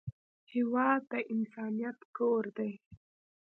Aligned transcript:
هېواد 0.53 1.01
د 1.11 1.13
انسانیت 1.33 1.99
کور 2.17 2.43
دی. 2.57 2.71